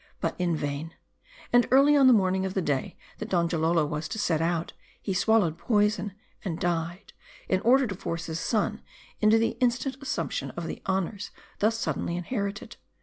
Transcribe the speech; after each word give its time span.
But 0.19 0.33
in 0.39 0.55
vain. 0.55 0.95
And 1.53 1.67
early 1.69 1.95
on 1.95 2.07
the 2.07 2.11
morning 2.11 2.43
of 2.43 2.55
the 2.55 2.61
day, 2.63 2.97
that 3.19 3.29
Donjalolo 3.29 3.85
was 3.85 4.07
to 4.07 4.17
set 4.17 4.41
out, 4.41 4.73
he 4.99 5.13
swallowed 5.13 5.59
poison, 5.59 6.13
and 6.43 6.59
died; 6.59 7.13
in 7.47 7.61
order 7.61 7.85
to 7.85 7.93
force 7.93 8.25
his 8.25 8.39
son 8.39 8.81
into 9.19 9.37
the 9.37 9.57
instant 9.59 9.97
assumption 10.01 10.49
of 10.57 10.65
the 10.65 10.81
honors 10.87 11.29
thus 11.59 11.77
suddenly 11.77 12.17
inherited. 12.17 12.77